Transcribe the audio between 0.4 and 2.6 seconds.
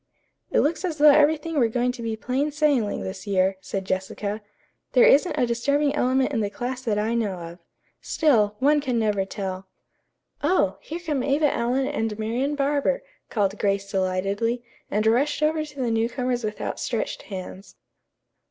"It looks as though everything were going to be plain